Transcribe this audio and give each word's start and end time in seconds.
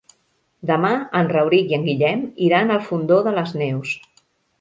Demà 0.69 0.89
en 1.19 1.27
Rauric 1.33 1.69
i 1.73 1.77
en 1.77 1.85
Guillem 1.89 2.23
iran 2.45 2.77
al 2.77 2.81
Fondó 2.87 3.19
de 3.29 3.35
les 3.37 3.55
Neus. 3.61 3.93